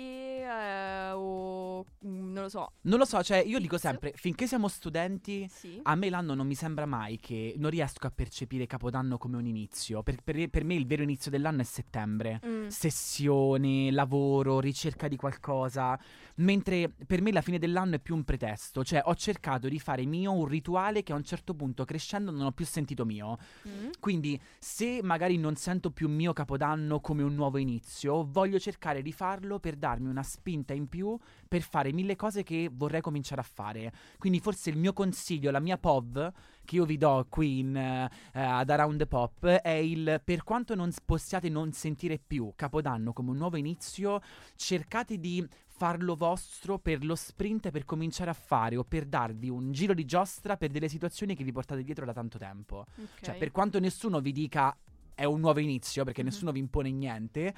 [0.48, 2.72] eh, o mm, non lo so.
[2.82, 5.80] Non lo so, cioè io dico sempre, finché siamo studenti, Sì.
[5.84, 9.46] a me l'anno non mi sembra mai che non riesco a percepire Capodanno come un
[9.46, 10.04] inizio.
[10.04, 12.40] Per, per- per me il vero inizio dell'anno è settembre.
[12.46, 12.68] Mm.
[12.68, 16.00] sessione, lavoro, ricerca di qualcosa,
[16.36, 20.06] mentre per me la fine dell'anno è più un pretesto, cioè ho cercato di fare
[20.06, 23.38] mio un rituale che a un certo punto crescendo non ho più sentito mio.
[23.67, 23.89] Mm.
[23.99, 29.12] Quindi se magari non sento più mio capodanno come un nuovo inizio, voglio cercare di
[29.12, 33.45] farlo per darmi una spinta in più per fare mille cose che vorrei cominciare a
[33.51, 33.93] fare.
[34.17, 36.34] Quindi forse il mio consiglio, la mia POV
[36.65, 40.75] che io vi do qui in, eh, ad Around the Pop è il per quanto
[40.75, 44.21] non possiate non sentire più Capodanno come un nuovo inizio,
[44.56, 45.47] cercate di
[45.78, 50.06] farlo vostro per lo sprint per cominciare a fare o per darvi un giro di
[50.06, 52.86] giostra per delle situazioni che vi portate dietro da tanto tempo.
[52.96, 53.22] Ok.
[53.22, 54.76] Cioè, per quanto nessuno vi dica
[55.14, 56.28] è un nuovo inizio, perché Mhm.
[56.28, 57.54] nessuno vi impone niente,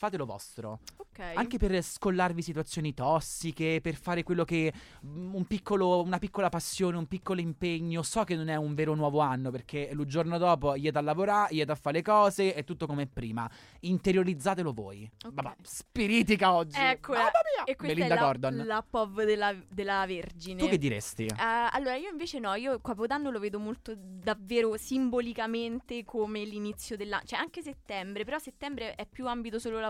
[0.00, 0.80] fatelo vostro.
[0.96, 1.20] Ok.
[1.34, 4.72] Anche per scollarvi situazioni tossiche, per fare quello che
[5.04, 8.02] mm, un piccolo, una piccola passione, un piccolo impegno.
[8.02, 11.54] So che non è un vero nuovo anno, perché il giorno dopo gli a lavorare,
[11.54, 13.48] gli a fare le cose, è tutto come prima.
[13.80, 15.08] Interiorizzatelo voi.
[15.22, 15.34] Ok.
[15.34, 16.78] Vabbè, spiritica oggi.
[16.78, 17.18] Eccola.
[17.18, 17.64] Mamma mia!
[17.64, 18.56] E questa Melinda è la, Gordon.
[18.64, 20.62] la POV della, della Vergine.
[20.62, 21.26] Tu che diresti?
[21.26, 21.34] Eh,
[21.72, 27.38] allora, io invece no, io Capodanno lo vedo molto davvero simbolicamente come l'inizio dell'anno, cioè
[27.38, 29.88] anche settembre, però settembre è più ambito solo lavorativo.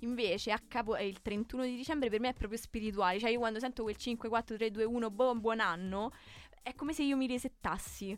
[0.00, 3.18] Invece a capo, eh, il 31 di dicembre per me è proprio spirituale.
[3.18, 6.12] Cioè io quando sento quel 5, 4, 3, 2, 1, boh, buon anno,
[6.62, 8.16] è come se io mi resettassi.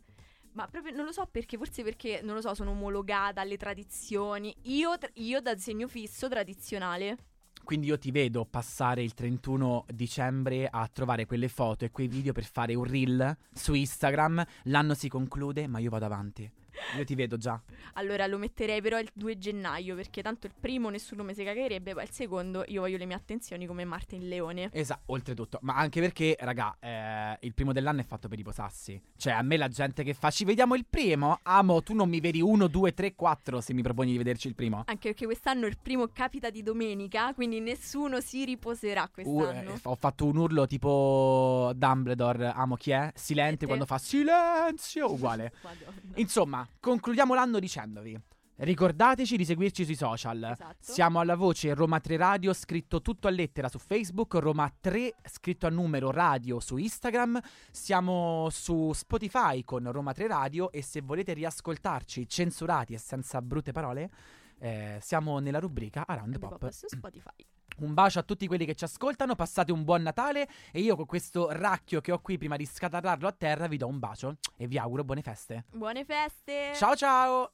[0.53, 4.55] Ma proprio non lo so perché, forse perché, non lo so, sono omologata alle tradizioni.
[4.63, 7.17] Io, io da segno fisso tradizionale.
[7.63, 12.33] Quindi io ti vedo passare il 31 dicembre a trovare quelle foto e quei video
[12.33, 14.45] per fare un reel su Instagram.
[14.65, 16.51] L'anno si conclude, ma io vado avanti.
[16.97, 17.61] Io ti vedo già.
[17.95, 21.95] Allora lo metterei però il 2 gennaio perché tanto il primo nessuno mi si cagherebbe,
[21.95, 24.69] poi il secondo io voglio le mie attenzioni come Martin Leone.
[24.73, 25.59] Esatto, oltretutto.
[25.63, 29.01] Ma anche perché, raga, eh, il primo dell'anno è fatto per riposarsi.
[29.17, 31.39] Cioè, a me la gente che fa, ci vediamo il primo?
[31.43, 34.55] Amo, tu non mi vedi uno, due, tre, quattro se mi proponi di vederci il
[34.55, 34.83] primo.
[34.87, 39.75] Anche perché quest'anno il primo capita di domenica, quindi nessuno si riposerà Uh, quest'anno.
[39.75, 43.11] eh, ho fatto un urlo tipo Dumbledore, amo chi è?
[43.15, 43.67] Silente te?
[43.67, 45.53] quando fa silenzio, uguale.
[45.63, 46.01] Madonna.
[46.15, 48.21] Insomma, concludiamo l'anno dicendovi.
[48.59, 50.43] Ricordateci di seguirci sui social.
[50.43, 50.77] Esatto.
[50.81, 55.67] Siamo alla voce Roma 3 Radio, scritto tutto a lettera su Facebook, Roma 3 scritto
[55.67, 57.39] a numero radio su Instagram.
[57.71, 63.73] Siamo su Spotify con Roma 3 Radio e se volete riascoltarci censurati e senza brutte
[63.73, 64.11] parole,
[64.59, 66.59] eh, siamo nella rubrica Around Pop.
[66.59, 67.56] Pop su Spotify.
[67.79, 71.05] Un bacio a tutti quelli che ci ascoltano, passate un buon Natale e io con
[71.05, 74.67] questo racchio che ho qui prima di scatarrarlo a terra vi do un bacio e
[74.67, 75.65] vi auguro buone feste.
[75.73, 76.73] Buone feste!
[76.75, 77.53] Ciao ciao!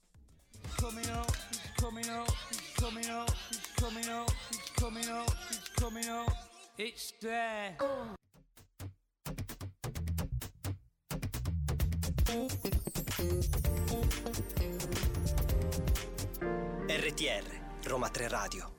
[16.87, 18.72] RTR, Roma 3 Radio.